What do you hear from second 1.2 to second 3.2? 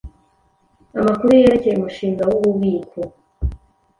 yerekeye Umushinga wububiko